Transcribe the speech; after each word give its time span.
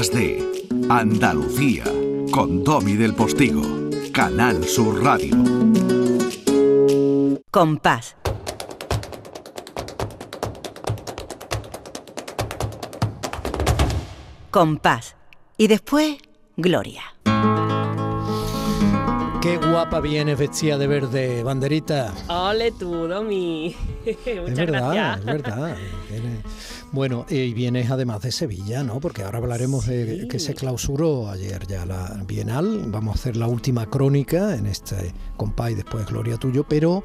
días 0.00 0.12
de 0.12 0.66
Andalucía 0.88 1.84
con 2.30 2.64
Domi 2.64 2.94
del 2.94 3.14
Postigo, 3.14 3.60
Canal 4.14 4.64
Sur 4.64 5.02
Radio. 5.02 5.36
Compás. 7.50 8.16
Compás. 14.50 15.16
Y 15.58 15.66
después, 15.66 16.16
Gloria. 16.56 17.02
Qué 19.42 19.56
guapa 19.56 20.00
vienes 20.00 20.38
vestida 20.38 20.78
de 20.78 20.86
verde, 20.86 21.42
banderita. 21.42 22.12
Ole 22.28 22.72
tú, 22.72 23.06
Domi. 23.06 23.74
Muchas 24.06 24.26
es 24.26 24.56
verdad, 24.56 24.92
gracias. 24.92 25.18
es 25.18 25.24
verdad. 25.24 25.76
Viene- 26.10 26.42
Bueno, 26.92 27.24
eh, 27.28 27.44
y 27.44 27.54
vienes 27.54 27.88
además 27.88 28.20
de 28.22 28.32
Sevilla, 28.32 28.82
¿no? 28.82 28.98
Porque 28.98 29.22
ahora 29.22 29.38
hablaremos 29.38 29.86
de 29.86 30.26
que 30.28 30.40
se 30.40 30.56
clausuró 30.56 31.30
ayer 31.30 31.64
ya 31.68 31.86
la 31.86 32.20
Bienal. 32.26 32.82
Vamos 32.88 33.14
a 33.14 33.18
hacer 33.20 33.36
la 33.36 33.46
última 33.46 33.86
crónica 33.86 34.56
en 34.56 34.66
este 34.66 35.12
compás 35.36 35.70
y 35.70 35.74
después 35.76 36.04
Gloria 36.06 36.36
tuyo, 36.36 36.64
pero 36.68 37.04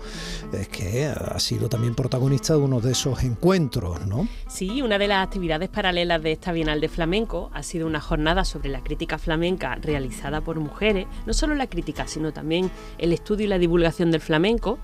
es 0.54 0.68
que 0.70 1.06
ha 1.06 1.38
sido 1.38 1.70
también 1.70 1.94
protagonista 1.94 2.54
de 2.54 2.60
uno 2.60 2.82
de 2.82 2.94
esos 2.94 3.24
encuentros, 3.24 4.08
¿no? 4.08 4.28
Sí, 4.48 4.82
una 4.82 4.98
de 4.98 5.08
las 5.08 5.24
actividades 5.24 5.70
paralelas 5.70 6.22
de 6.24 6.32
esta 6.32 6.52
Bienal 6.52 6.82
de 6.82 6.90
Flamenco 6.90 7.52
ha 7.54 7.62
sido 7.62 7.86
una 7.86 8.02
jornada 8.02 8.44
sobre 8.44 8.70
la 8.70 8.84
crítica 8.84 9.20
flamenca 9.20 9.76
realizada 9.76 10.42
por 10.42 10.60
mujeres, 10.60 11.06
no 11.28 11.34
solo 11.34 11.54
la 11.54 11.68
crítica, 11.68 12.08
sino 12.08 12.34
también 12.34 12.72
el 12.98 13.14
estudio 13.14 13.46
y 13.46 13.50
la 13.50 13.60
divulgación 13.60 14.10
del 14.10 14.22
flamenco. 14.22 14.80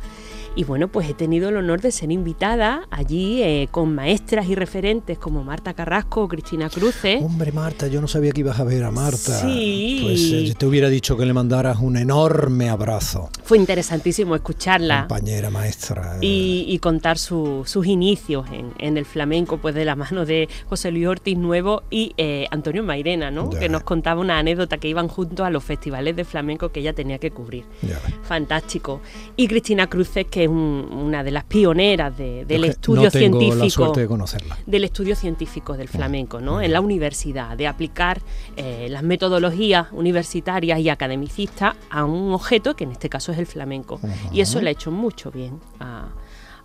Y 0.53 0.65
bueno, 0.65 0.89
pues 0.89 1.09
he 1.09 1.13
tenido 1.13 1.47
el 1.47 1.55
honor 1.55 1.79
de 1.79 1.91
ser 1.93 2.11
invitada 2.11 2.85
allí 2.91 3.41
eh, 3.41 3.69
con 3.71 3.95
maestras 3.95 4.49
y 4.49 4.55
referentes 4.55 5.17
como 5.17 5.45
Marta 5.45 5.73
Carrasco 5.73 6.23
o 6.23 6.27
Cristina 6.27 6.69
Cruces. 6.69 7.21
Hombre, 7.23 7.53
Marta, 7.53 7.87
yo 7.87 8.01
no 8.01 8.07
sabía 8.09 8.33
que 8.33 8.41
ibas 8.41 8.59
a 8.59 8.65
ver 8.65 8.83
a 8.83 8.91
Marta. 8.91 9.17
Sí. 9.41 9.99
Pues 10.03 10.21
eh, 10.33 10.53
te 10.57 10.65
hubiera 10.65 10.89
dicho 10.89 11.15
que 11.15 11.25
le 11.25 11.31
mandaras 11.31 11.77
un 11.79 11.95
enorme 11.95 12.69
abrazo. 12.69 13.29
Fue 13.45 13.57
interesantísimo 13.57 14.35
escucharla. 14.35 15.07
Compañera, 15.07 15.49
maestra. 15.49 16.17
y, 16.19 16.65
y 16.67 16.79
contar 16.79 17.17
su- 17.17 17.63
sus 17.65 17.87
inicios 17.87 18.45
en, 18.51 18.73
en 18.77 18.97
el 18.97 19.05
flamenco, 19.05 19.57
pues 19.57 19.73
de 19.73 19.85
la 19.85 19.95
mano 19.95 20.25
de 20.25 20.49
José 20.67 20.91
Luis 20.91 21.07
Ortiz 21.07 21.37
Nuevo 21.37 21.83
y 21.89 22.13
eh, 22.17 22.47
Antonio 22.51 22.83
Mairena, 22.83 23.31
¿no? 23.31 23.49
Ya. 23.53 23.59
Que 23.59 23.69
nos 23.69 23.83
contaba 23.83 24.19
una 24.19 24.37
anécdota 24.37 24.77
que 24.79 24.89
iban 24.89 25.07
juntos 25.07 25.45
a 25.45 25.49
los 25.49 25.63
festivales 25.63 26.13
de 26.17 26.25
flamenco 26.25 26.73
que 26.73 26.81
ella 26.81 26.91
tenía 26.91 27.19
que 27.19 27.31
cubrir. 27.31 27.63
ya. 27.81 27.97
Fantástico. 28.23 28.99
Y 29.37 29.47
Cristina 29.47 29.87
Cruces, 29.87 30.25
que 30.25 30.40
es 30.43 30.49
un- 30.49 30.87
una 30.91 31.23
de 31.23 31.31
las 31.31 31.43
pioneras 31.43 32.17
de- 32.17 32.45
del 32.45 32.65
estudio 32.65 33.03
no 33.03 33.11
tengo 33.11 33.37
la 33.39 33.43
científico 33.45 33.69
suerte 33.85 34.01
de 34.01 34.07
conocerla. 34.07 34.57
del 34.65 34.83
estudio 34.83 35.15
científico 35.15 35.77
del 35.77 35.87
flamenco, 35.87 36.39
¿no? 36.41 36.61
En 36.61 36.71
la 36.73 36.81
universidad, 36.81 37.55
de 37.57 37.67
aplicar 37.67 38.21
eh, 38.57 38.87
las 38.89 39.03
metodologías 39.03 39.87
universitarias 39.91 40.79
y 40.79 40.89
academicistas 40.89 41.75
a 41.89 42.05
un 42.05 42.33
objeto 42.33 42.75
que 42.75 42.83
en 42.83 42.91
este 42.91 43.09
caso 43.09 43.31
es 43.31 43.37
el 43.39 43.45
flamenco. 43.47 43.99
Y 44.31 44.41
eso 44.41 44.61
le 44.61 44.69
ha 44.69 44.73
hecho 44.73 44.91
mucho 44.91 45.31
bien 45.31 45.59
a- 45.79 46.09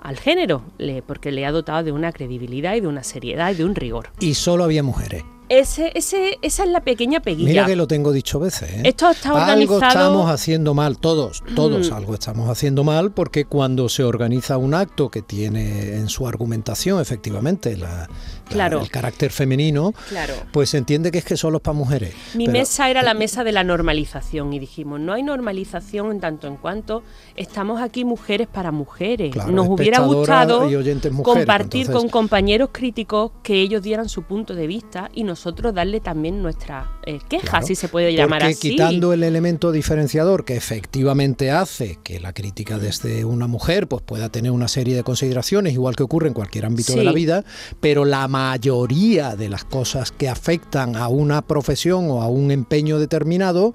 al 0.03 0.17
género, 0.19 0.63
le- 0.79 1.03
porque 1.03 1.33
le 1.33 1.45
ha 1.47 1.53
dotado 1.53 1.83
de 1.83 1.93
una 1.93 2.13
credibilidad 2.13 2.75
y 2.75 2.81
de 2.81 2.87
una 2.87 3.03
seriedad 3.03 3.51
y 3.51 3.55
de 3.55 3.65
un 3.65 3.75
rigor. 3.75 4.11
Y 4.21 4.35
solo 4.35 4.65
había 4.65 4.83
mujeres. 4.83 5.25
Ese, 5.49 5.93
ese, 5.95 6.39
esa 6.43 6.65
es 6.65 6.71
la 6.71 6.81
pequeña 6.81 7.21
peguilla. 7.21 7.49
Mira 7.49 7.67
que 7.67 7.77
lo 7.77 7.87
tengo 7.87 8.11
dicho 8.13 8.41
veces. 8.41 8.69
¿eh? 8.71 8.81
Esto 8.85 9.11
está 9.11 9.29
Algo 9.31 9.41
organizado- 9.75 9.87
estamos 9.89 10.31
haciendo 10.31 10.75
mal, 10.75 10.99
todos, 10.99 11.43
todos 11.55 11.91
Mm. 11.91 11.95
algo 11.95 12.15
estamos 12.15 12.51
haciendo 12.51 12.83
mal 12.83 13.13
porque 13.13 13.45
cuando 13.45 13.89
se 13.89 14.03
organiza 14.03 14.57
un 14.57 14.75
acto 14.75 15.09
que 15.11 15.23
tiene 15.23 15.95
en 15.97 16.09
su 16.09 16.27
argumentación 16.27 17.01
efectivamente 17.01 17.77
la, 17.77 17.87
la- 17.89 18.09
Claro. 18.49 18.81
el 18.81 18.91
carácter 18.91 19.31
femenino, 19.31 19.93
Claro. 20.09 20.35
pues 20.53 20.71
se 20.71 20.79
entiende 20.79 21.11
que 21.13 21.19
es 21.19 21.25
que 21.25 21.37
solo 21.37 21.59
es 21.59 21.63
para 21.63 21.77
mujeres. 21.77 22.15
Mi 22.35 22.47
Pero- 22.47 22.59
mesa 22.59 22.91
era 22.91 23.03
la 23.03 23.15
mesa 23.15 23.45
de 23.45 23.53
la 23.53 23.63
normalización 23.65 24.53
y 24.53 24.59
dijimos, 24.59 24.99
no 25.01 25.13
hay 25.13 25.23
normalización 25.23 26.11
en 26.13 26.21
tanto 26.21 26.47
en 26.49 26.57
cuanto 26.57 27.03
estamos 27.37 27.81
aquí 27.81 28.05
mujeres 28.05 28.49
para 28.49 28.73
mujeres. 28.73 29.33
Claro, 29.33 29.53
Nos 29.53 29.69
hubiera 29.69 30.01
gustado 30.01 30.63
mujeres, 30.69 31.23
compartir 31.23 31.83
entonces- 31.87 31.95
con 32.03 32.09
compañeros 32.11 32.71
críticos 32.73 33.31
que 33.43 33.61
ellos 33.61 33.83
dieran 33.83 34.09
su 34.09 34.23
punto 34.23 34.55
de 34.55 34.67
vista 34.67 35.09
y 35.15 35.25
nosotros 35.37 35.75
darle 35.75 36.01
también 36.01 36.41
nuestra 36.43 36.93
eh, 37.05 37.19
Claro, 37.29 37.67
si 37.67 37.75
se 37.75 37.89
puede 37.89 38.15
llamar 38.15 38.41
porque 38.41 38.55
así. 38.55 38.71
quitando 38.71 39.13
el 39.13 39.23
elemento 39.23 39.71
diferenciador 39.71 40.47
que 40.47 40.57
efectivamente 40.57 41.51
hace 41.51 41.99
que 42.03 42.21
la 42.21 42.33
crítica 42.33 42.79
desde 42.79 43.27
una 43.27 43.47
mujer 43.47 43.87
pues 43.87 44.01
pueda 44.03 44.31
tener 44.31 44.51
una 44.51 44.67
serie 44.67 44.97
de 44.97 45.03
consideraciones, 45.03 45.75
igual 45.75 45.95
que 45.95 46.05
ocurre 46.05 46.29
en 46.29 46.33
cualquier 46.35 46.65
ámbito 46.65 46.95
de 46.95 47.05
la 47.05 47.13
vida, 47.13 47.45
pero 47.81 48.07
la 48.07 48.27
mayoría 48.29 49.37
de 49.37 49.51
las 49.51 49.65
cosas 49.65 50.11
que 50.11 50.31
afectan 50.31 50.97
a 50.97 51.09
una 51.09 51.43
profesión 51.43 52.11
o 52.11 52.23
a 52.23 52.29
un 52.29 52.51
empeño 52.51 52.99
determinado 52.99 53.75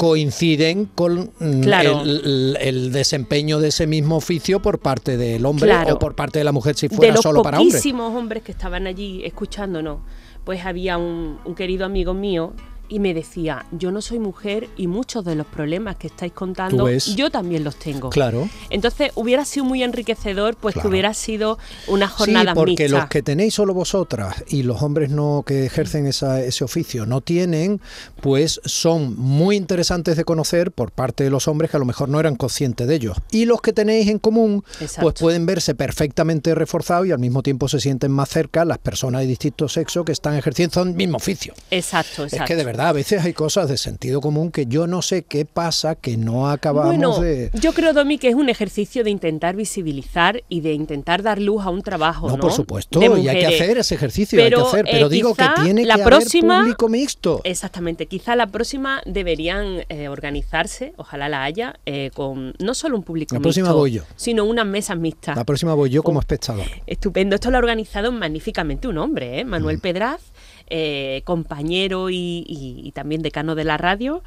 coinciden 0.00 0.86
con 0.86 1.30
mm, 1.38 1.60
Claro. 1.60 2.00
el, 2.02 2.90
desempeño 2.90 3.60
de 3.60 3.68
ese 3.68 3.86
mismo 3.86 4.16
oficio 4.16 4.62
por 4.62 4.78
parte 4.78 5.18
del 5.18 5.44
hombre 5.44 5.66
Claro. 5.66 5.96
o 5.96 5.98
por 5.98 6.14
parte 6.14 6.38
de 6.38 6.44
la 6.46 6.52
mujer 6.52 6.74
si 6.74 6.88
de 6.88 6.96
fuera 6.96 7.12
los 7.12 7.22
solo 7.22 7.42
para 7.42 7.58
hombres. 7.58 7.74
poquísimos 7.74 8.16
hombres 8.16 8.42
que 8.42 8.52
estaban 8.52 8.86
allí 8.86 9.20
escuchándonos, 9.26 9.98
pues 10.44 10.64
había 10.64 10.98
un, 10.98 11.38
un 11.44 11.54
querido 11.54 11.84
amigo 11.84 12.14
mío 12.14 12.52
y 12.90 12.98
me 12.98 13.14
decía, 13.14 13.64
yo 13.72 13.90
no 13.92 14.02
soy 14.02 14.18
mujer 14.18 14.68
y 14.76 14.86
muchos 14.88 15.24
de 15.24 15.34
los 15.36 15.46
problemas 15.46 15.96
que 15.96 16.08
estáis 16.08 16.32
contando, 16.32 16.90
yo 16.90 17.30
también 17.30 17.64
los 17.64 17.76
tengo. 17.76 18.10
Claro. 18.10 18.48
Entonces 18.68 19.12
hubiera 19.14 19.44
sido 19.46 19.64
muy 19.64 19.82
enriquecedor, 19.82 20.56
pues 20.56 20.74
Claro. 20.74 20.82
que 20.82 20.88
hubiera 20.92 21.14
sido 21.14 21.58
una 21.86 22.08
jornada 22.08 22.52
sí, 22.52 22.56
porque 22.56 22.82
mixta. 22.84 22.98
los 22.98 23.08
que 23.08 23.22
tenéis 23.22 23.54
solo 23.54 23.72
vosotras 23.74 24.44
y 24.48 24.62
los 24.64 24.82
hombres 24.82 25.10
no 25.10 25.42
que 25.46 25.64
ejercen 25.64 26.06
esa- 26.06 26.42
ese 26.42 26.64
oficio 26.64 27.06
no 27.06 27.20
tienen, 27.20 27.80
pues 28.20 28.60
son 28.64 29.16
muy 29.16 29.56
interesantes 29.56 30.16
de 30.16 30.24
conocer 30.24 30.72
por 30.72 30.90
parte 30.90 31.24
de 31.24 31.30
los 31.30 31.48
hombres 31.48 31.70
que 31.70 31.76
a 31.76 31.80
lo 31.80 31.86
mejor 31.86 32.08
no 32.08 32.18
eran 32.20 32.36
conscientes 32.36 32.86
de 32.88 32.94
ellos. 32.96 33.16
Y 33.30 33.44
los 33.44 33.60
que 33.62 33.72
tenéis 33.72 34.08
en 34.08 34.18
común, 34.18 34.64
Exacto. 34.80 35.02
pues 35.02 35.14
pueden 35.20 35.46
verse 35.46 35.74
perfectamente 35.74 36.54
reforzados 36.54 37.06
y 37.06 37.12
al 37.12 37.18
mismo 37.20 37.42
tiempo 37.42 37.68
se 37.68 37.78
sienten 37.78 38.10
más 38.10 38.28
cerca 38.28 38.64
las 38.64 38.78
personas 38.78 39.20
de 39.22 39.28
distinto 39.28 39.68
sexo 39.68 40.04
que 40.04 40.12
están 40.12 40.34
ejerciendo 40.34 40.82
el 40.82 40.94
mismo 40.94 41.16
oficio. 41.18 41.54
Exacto, 41.70 42.24
exacto. 42.24 42.44
Es 42.44 42.48
que 42.48 42.56
de 42.56 42.64
verdad, 42.64 42.79
a 42.88 42.92
veces 42.92 43.24
hay 43.24 43.32
cosas 43.32 43.68
de 43.68 43.76
sentido 43.76 44.20
común 44.20 44.50
que 44.50 44.66
yo 44.66 44.86
no 44.86 45.02
sé 45.02 45.22
qué 45.22 45.44
pasa, 45.44 45.94
que 45.94 46.16
no 46.16 46.48
acabamos 46.48 46.86
bueno, 46.96 47.18
de... 47.20 47.50
yo 47.54 47.72
creo, 47.72 47.92
Domi, 47.92 48.18
que 48.18 48.28
es 48.28 48.34
un 48.34 48.48
ejercicio 48.48 49.04
de 49.04 49.10
intentar 49.10 49.54
visibilizar 49.56 50.42
y 50.48 50.60
de 50.60 50.72
intentar 50.72 51.22
dar 51.22 51.40
luz 51.40 51.64
a 51.64 51.70
un 51.70 51.82
trabajo, 51.82 52.28
¿no? 52.28 52.36
No, 52.36 52.40
por 52.40 52.52
supuesto, 52.52 53.00
y 53.18 53.28
hay 53.28 53.38
que 53.40 53.46
hacer 53.46 53.78
ese 53.78 53.94
ejercicio, 53.94 54.42
hay 54.42 54.50
que 54.50 54.56
hacer, 54.60 54.86
eh, 54.86 54.90
pero 54.92 55.08
digo 55.08 55.34
que 55.34 55.44
tiene 55.62 55.84
la 55.84 55.96
que 55.96 56.02
próxima- 56.04 56.54
haber 56.56 56.64
público 56.74 56.88
mixto. 56.88 57.40
Exactamente, 57.44 58.06
quizá 58.06 58.36
la 58.36 58.46
próxima 58.46 59.02
deberían 59.06 59.84
eh, 59.88 60.08
organizarse, 60.08 60.92
ojalá 60.96 61.28
la 61.28 61.44
haya, 61.44 61.78
eh, 61.86 62.10
con 62.14 62.54
no 62.58 62.74
solo 62.74 62.96
un 62.96 63.02
público 63.02 63.34
La 63.34 63.40
próxima 63.40 63.68
mixto, 63.68 63.78
voy 63.78 63.92
yo. 63.92 64.02
sino 64.16 64.44
unas 64.44 64.66
mesas 64.66 64.96
mixtas. 64.98 65.36
La 65.36 65.44
próxima 65.44 65.74
voy 65.74 65.90
yo 65.90 66.02
como 66.02 66.18
Oh. 66.18 66.20
espectador. 66.20 66.66
Estupendo, 66.86 67.34
esto 67.34 67.50
lo 67.50 67.56
ha 67.56 67.60
organizado 67.60 68.12
magníficamente 68.12 68.88
un 68.88 68.98
hombre, 68.98 69.40
¿eh? 69.40 69.44
Manuel 69.44 69.78
Mm. 69.78 69.80
Pedraz, 69.80 70.20
eh, 70.70 71.22
compañero 71.24 72.10
y, 72.10 72.92
también 72.94 73.22
decano 73.22 73.56
de 73.56 73.64
la 73.64 73.76
radio, 73.76 74.22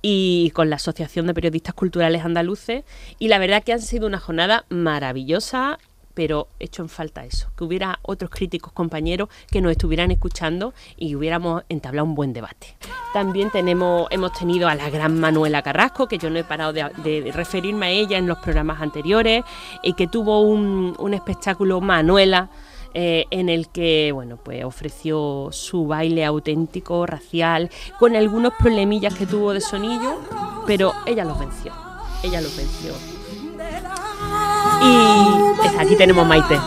y 0.00 0.52
con 0.54 0.70
la 0.70 0.76
Asociación 0.76 1.26
de 1.26 1.34
Periodistas 1.34 1.74
Culturales 1.74 2.24
Andaluces. 2.24 2.84
Y 3.18 3.28
la 3.28 3.38
verdad 3.38 3.64
que 3.64 3.72
han 3.72 3.82
sido 3.82 4.06
una 4.06 4.20
jornada 4.20 4.64
maravillosa, 4.68 5.78
pero 6.14 6.48
hecho 6.60 6.82
en 6.82 6.88
falta 6.88 7.24
eso, 7.24 7.50
que 7.56 7.64
hubiera 7.64 7.98
otros 8.02 8.30
críticos 8.30 8.72
compañeros 8.72 9.28
que 9.50 9.60
nos 9.60 9.72
estuvieran 9.72 10.10
escuchando 10.10 10.72
y 10.96 11.16
hubiéramos 11.16 11.64
entablado 11.68 12.06
un 12.06 12.14
buen 12.14 12.32
debate. 12.32 12.76
También 13.12 13.50
tenemos, 13.50 14.06
hemos 14.10 14.32
tenido 14.32 14.68
a 14.68 14.76
la 14.76 14.90
gran 14.90 15.18
Manuela 15.18 15.62
Carrasco, 15.62 16.06
que 16.06 16.18
yo 16.18 16.30
no 16.30 16.38
he 16.38 16.44
parado 16.44 16.72
de, 16.72 17.32
referirme 17.34 17.86
a 17.86 17.90
ella 17.90 18.18
en 18.18 18.28
los 18.28 18.38
programas 18.38 18.80
anteriores, 18.80 19.42
y 19.82 19.94
que 19.94 20.06
tuvo 20.06 20.42
un 20.42 21.14
espectáculo 21.14 21.80
Manuela 21.80 22.50
eh, 22.94 23.26
en 23.30 23.48
el 23.48 23.68
que 23.68 24.10
bueno 24.12 24.38
pues 24.42 24.64
ofreció 24.64 25.48
su 25.52 25.86
baile 25.86 26.24
auténtico, 26.24 27.06
racial, 27.06 27.70
con 27.98 28.16
algunos 28.16 28.52
problemillas 28.58 29.14
que 29.14 29.26
tuvo 29.26 29.52
de 29.52 29.60
sonillo, 29.60 30.18
pero 30.66 30.92
ella 31.06 31.24
los 31.24 31.38
venció. 31.38 31.72
Ella 32.22 32.40
los 32.40 32.56
venció. 32.56 32.94
Y 34.82 35.78
aquí 35.78 35.96
tenemos 35.96 36.26
Maite. 36.26 36.58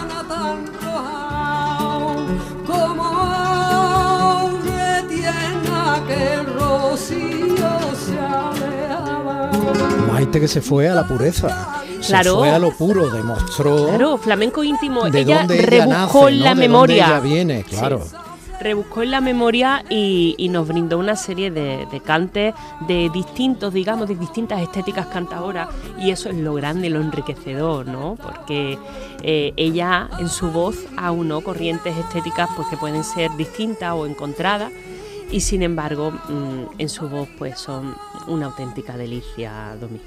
Maite 10.12 10.40
que 10.40 10.48
se 10.48 10.62
fue 10.62 10.90
a 10.90 10.96
la 10.96 11.08
pureza, 11.08 11.81
Claro. 12.08 12.32
se 12.34 12.38
fue 12.40 12.50
a 12.52 12.60
lo 12.60 12.72
puro, 12.72 13.10
demostró 13.10 13.88
Claro, 13.88 14.18
flamenco 14.18 14.64
íntimo. 14.64 15.10
de 15.10 15.20
ella 15.22 15.40
dónde 15.40 15.56
ella 15.60 15.66
rebuscó 15.86 16.24
nace, 16.30 16.36
la 16.38 16.50
de 16.50 16.56
memoria. 16.56 17.08
dónde 17.10 17.28
ella 17.30 17.36
viene, 17.36 17.64
claro. 17.64 18.02
Sí. 18.06 18.16
Rebuscó 18.60 19.02
en 19.02 19.10
la 19.10 19.22
memoria 19.22 19.84
y, 19.90 20.36
y 20.38 20.50
nos 20.50 20.68
brindó 20.68 21.00
una 21.00 21.16
serie 21.16 21.50
de, 21.50 21.88
de 21.92 22.00
cantes 22.00 22.54
de 22.88 23.10
distintos, 23.12 23.74
digamos, 23.74 24.08
de 24.08 24.14
distintas 24.14 24.62
estéticas 24.62 25.08
cantadoras. 25.08 25.68
Y 25.98 26.12
eso 26.12 26.30
es 26.30 26.36
lo 26.36 26.54
grande, 26.54 26.88
lo 26.92 27.02
enriquecedor, 27.02 27.88
¿no? 27.88 28.18
Porque 28.22 28.78
eh, 29.24 29.52
ella 29.58 30.10
en 30.20 30.30
su 30.30 30.52
voz 30.52 30.76
aunó 30.96 31.42
corrientes 31.42 31.98
estéticas 31.98 32.50
pues, 32.56 32.68
que 32.68 32.78
pueden 32.78 33.04
ser 33.04 33.32
distintas 33.36 33.94
o 33.94 34.06
encontradas. 34.06 34.72
y 35.32 35.40
sin 35.42 35.64
embargo 35.64 36.12
mm, 36.12 36.66
en 36.78 36.90
su 36.90 37.10
voz 37.10 37.30
pues 37.40 37.58
son 37.58 37.96
una 38.28 38.46
auténtica 38.48 38.96
delicia, 38.96 39.76
Domi. 39.82 40.00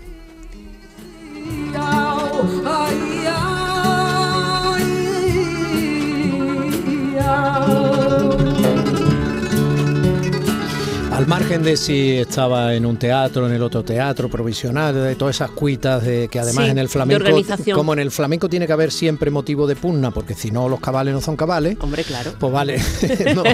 Al 11.15 11.29
margen 11.29 11.63
de 11.63 11.77
si 11.77 12.19
estaba 12.19 12.75
en 12.75 12.85
un 12.85 12.97
teatro, 12.97 13.47
en 13.47 13.55
el 13.55 13.63
otro 13.63 13.85
teatro, 13.85 14.29
provisional, 14.29 14.95
de 14.95 15.15
todas 15.15 15.37
esas 15.37 15.53
cuitas 15.53 16.05
de 16.05 16.29
que 16.29 16.41
además 16.41 16.65
Sí, 16.65 16.71
en 16.73 16.79
el 16.79 16.89
flamenco, 16.89 17.31
como 17.73 17.93
en 17.93 18.01
el 18.01 18.11
flamenco 18.11 18.49
tiene 18.49 18.67
que 18.67 18.73
haber 18.73 18.91
siempre 18.91 19.31
motivo 19.31 19.67
de 19.67 19.77
pugna, 19.77 20.11
porque 20.11 20.35
si 20.35 20.51
no 20.51 20.69
los 20.69 20.81
cabales 20.81 21.15
no 21.15 21.21
son 21.21 21.37
cabales. 21.37 21.79
Hombre, 21.81 22.03
claro. 22.03 22.33
Pues 22.39 22.53
vale, 22.53 22.79
No, 23.35 23.45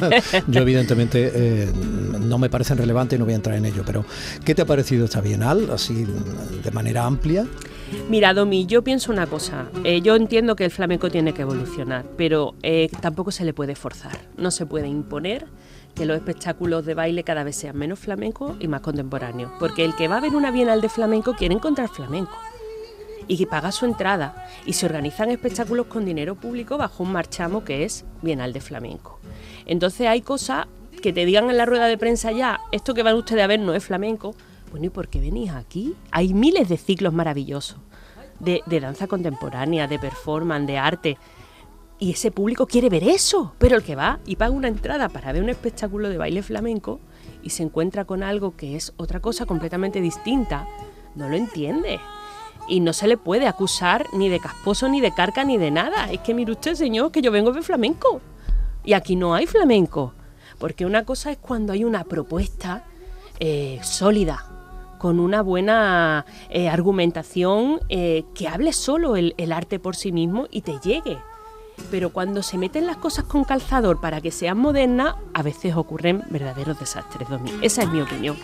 yo 0.49 0.61
evidentemente 0.63 1.31
eh, 1.35 1.73
no 2.19 2.39
me 2.39 2.49
parecen 2.49 2.79
relevantes 2.79 3.17
y 3.17 3.21
no 3.21 3.27
voy 3.27 3.35
a 3.35 3.37
entrar 3.37 3.57
en 3.57 3.67
ello, 3.67 3.83
pero 3.85 4.07
¿qué 4.45 4.55
te 4.55 4.63
ha 4.63 4.67
parecido 4.67 5.05
esta 5.05 5.21
Bienal, 5.21 5.71
así 5.71 6.07
de 6.65 6.71
manera 6.71 7.05
amplia? 7.05 7.45
Mira, 8.09 8.35
Domi, 8.35 8.67
yo 8.67 8.83
pienso 8.83 9.13
una 9.13 9.27
cosa. 9.27 9.69
Eh, 9.85 10.01
yo 10.01 10.17
entiendo 10.17 10.57
que 10.57 10.65
el 10.65 10.71
flamenco 10.71 11.11
tiene 11.11 11.33
que 11.33 11.43
evolucionar, 11.43 12.05
pero 12.17 12.55
eh, 12.63 12.89
tampoco 13.01 13.31
se 13.31 13.45
le 13.45 13.53
puede 13.53 13.75
forzar. 13.75 14.19
No 14.37 14.51
se 14.51 14.67
puede 14.67 14.89
imponer 14.89 15.47
que 15.95 16.07
los 16.07 16.17
espectáculos 16.17 16.87
de 16.87 16.95
baile 16.95 17.25
cada 17.25 17.45
vez 17.45 17.57
sean 17.57 17.77
menos 17.77 17.99
flamencos 17.99 18.57
y 18.61 18.69
más 18.69 18.81
contemporáneos. 18.81 19.53
Porque 19.59 19.85
el 19.85 19.95
que 19.95 20.09
va 20.09 20.19
a 20.19 20.21
ver 20.21 20.35
una 20.35 20.51
bienal 20.51 20.81
de 20.81 20.89
flamenco 20.89 21.35
quiere 21.35 21.55
encontrar 21.55 21.89
flamenco. 21.89 22.37
Y 23.27 23.37
que 23.37 23.47
paga 23.47 23.73
su 23.73 23.85
entrada. 23.87 24.47
Y 24.67 24.73
se 24.73 24.87
organizan 24.87 25.31
espectáculos 25.31 25.87
con 25.87 26.05
dinero 26.05 26.35
público 26.35 26.79
bajo 26.79 27.03
un 27.03 27.13
marchamo 27.13 27.65
que 27.65 27.85
es 27.85 28.05
Bienal 28.23 28.53
de 28.53 28.61
Flamenco. 28.61 29.21
Entonces 29.67 30.07
hay 30.09 30.21
cosas 30.23 30.67
que 31.01 31.13
te 31.13 31.25
digan 31.25 31.49
en 31.51 31.57
la 31.57 31.67
rueda 31.67 31.87
de 31.87 31.99
prensa 31.99 32.33
ya, 32.33 32.61
esto 32.73 32.93
que 32.95 33.03
van 33.03 33.17
ustedes 33.17 33.43
a 33.43 33.47
ver 33.47 33.61
no 33.61 33.75
es 33.75 33.85
flamenco. 33.85 34.35
Bueno, 34.71 34.87
¿y 34.87 34.91
por 34.91 35.09
qué 35.09 35.21
venís 35.21 35.51
aquí? 35.51 35.97
Hay 36.13 36.33
miles 36.33 36.69
de 36.69 36.77
ciclos 36.77 37.13
maravillosos 37.13 37.79
de, 38.39 38.63
de 38.67 38.81
danza 38.81 39.07
contemporánea, 39.07 39.89
de 39.89 39.99
performance, 39.99 40.67
de 40.67 40.79
arte. 40.79 41.19
Y 41.99 42.13
ese 42.13 42.31
público 42.31 42.67
quiere 42.67 42.89
ver 42.89 43.05
eso. 43.05 43.55
Pero 43.59 43.77
el 43.77 43.83
que 43.83 43.97
va 43.97 44.21
y 44.27 44.37
paga 44.37 44.53
una 44.53 44.69
entrada 44.69 45.09
para 45.09 45.33
ver 45.33 45.43
un 45.43 45.51
espectáculo 45.51 46.09
de 46.09 46.19
baile 46.19 46.43
flamenco 46.43 47.01
y 47.43 47.51
se 47.51 47.63
encuentra 47.63 48.05
con 48.05 48.23
algo 48.23 48.57
que 48.57 48.77
es 48.77 48.93
otra 48.97 49.21
cosa 49.21 49.45
completamente 49.45 50.01
distinta, 50.01 50.67
no 51.15 51.29
lo 51.29 51.37
entiende. 51.37 52.01
Y 52.69 52.81
no 52.81 52.93
se 52.93 53.09
le 53.09 53.17
puede 53.17 53.49
acusar 53.49 54.07
ni 54.13 54.29
de 54.29 54.39
casposo, 54.39 54.89
ni 54.89 55.01
de 55.01 55.13
carca, 55.13 55.45
ni 55.45 55.59
de 55.59 55.71
nada. 55.71 56.11
Es 56.13 56.21
que 56.21 56.35
mire 56.35 56.53
usted, 56.53 56.75
señor, 56.75 57.11
que 57.11 57.23
yo 57.23 57.33
vengo 57.33 57.53
ver 57.53 57.65
flamenco. 57.65 58.21
Y 58.85 58.93
aquí 58.93 59.17
no 59.17 59.35
hay 59.35 59.47
flamenco. 59.47 60.15
Porque 60.59 60.87
una 60.87 61.05
cosa 61.05 61.33
es 61.33 61.39
cuando 61.39 61.73
hay 61.73 61.85
una 61.85 62.05
propuesta 62.05 62.85
eh, 63.41 63.81
sólida, 63.83 64.60
con 65.01 65.19
una 65.19 65.41
buena 65.41 66.27
eh, 66.51 66.69
argumentación 66.69 67.81
eh, 67.89 68.25
que 68.35 68.49
hable 68.49 68.75
solo 68.75 69.17
el, 69.17 69.35
arte 69.51 69.79
por 69.79 69.97
sí 69.97 70.13
mismo 70.13 70.47
y 70.51 70.61
te 70.61 70.79
llegue. 70.79 71.17
Pero 71.91 72.11
cuando 72.11 72.43
se 72.43 72.59
meten 72.59 72.87
las 72.87 72.99
cosas 72.99 73.25
con 73.25 73.45
calzador 73.45 73.99
para 73.99 74.21
que 74.21 74.31
sean 74.31 74.59
modernas, 74.59 75.15
a 75.33 75.43
veces 75.43 75.75
ocurren 75.75 76.23
verdaderos 76.29 76.79
desastres. 76.79 77.27
Esa 77.63 77.83
es 77.83 77.91
mi 77.91 78.03
opinión. 78.03 78.37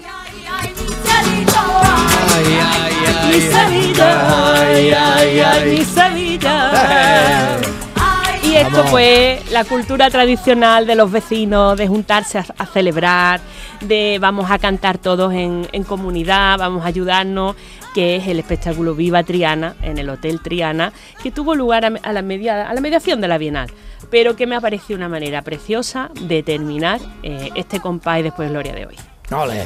Y 8.57 8.59
esto 8.61 8.77
Vamos. 8.79 8.91
fue 8.91 9.43
la 9.51 9.65
cultura 9.65 10.09
tradicional 10.09 10.87
de 10.87 10.95
los 10.95 11.13
vecinos, 11.13 11.77
de 11.77 11.87
juntarse 11.89 12.39
a, 12.39 12.47
a 12.57 12.65
celebrar, 12.65 13.39
de 13.83 14.17
vamos 14.19 14.51
a 14.51 14.59
cantar 14.59 14.97
todos 14.97 15.35
en, 15.35 15.69
en 15.73 15.85
comunidad, 15.85 16.59
vamos 16.59 16.83
a 16.83 16.89
ayudarnos, 16.89 17.55
que 17.95 18.17
es 18.17 18.27
el 18.27 18.39
espectáculo 18.39 18.95
Viva 18.95 19.23
Triana 19.25 19.77
en 19.83 19.99
el 19.99 20.09
Hotel 20.09 20.41
Triana, 20.41 20.93
que 21.23 21.31
tuvo 21.31 21.55
lugar 21.55 21.85
a, 21.85 21.93
a 22.03 22.13
la, 22.15 22.23
media- 22.23 22.67
a 22.67 22.73
la 22.73 22.81
mediación 22.81 23.21
de 23.21 23.29
la 23.29 23.37
Bienal, 23.37 23.71
pero 24.11 24.37
que 24.37 24.47
me 24.47 24.57
ha 24.57 24.61
parecido 24.63 24.97
una 24.97 25.11
manera 25.11 25.43
preciosa 25.43 26.11
de 26.19 26.43
terminar 26.43 27.01
eh, 27.23 27.51
este 27.57 27.81
compás 27.81 28.21
y 28.21 28.23
después 28.23 28.49
Gloria 28.49 28.73
de 28.75 28.87
hoy. 28.87 28.97
¡Ole! 29.33 29.65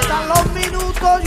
Están 0.00 0.28
los 0.28 0.46
minutos 0.54 1.20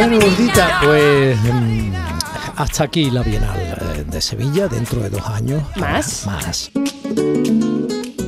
Bueno, 0.00 0.18
gordita, 0.18 0.80
pues 0.82 1.38
mm, 1.42 1.92
hasta 2.56 2.84
aquí 2.84 3.10
la 3.10 3.22
Bienal 3.22 3.58
eh, 3.58 4.04
de 4.06 4.22
Sevilla, 4.22 4.66
dentro 4.66 5.02
de 5.02 5.10
dos 5.10 5.26
años. 5.28 5.62
¿Más? 5.76 6.24
Más. 6.24 6.70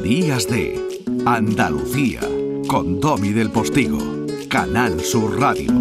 Días 0.03 0.47
de 0.51 0.79
Andalucía 1.25 2.21
con 2.69 3.01
Domi 3.01 3.31
del 3.31 3.49
Postigo, 3.49 4.27
Canal 4.51 5.01
Sur 5.01 5.41
Radio. 5.41 5.73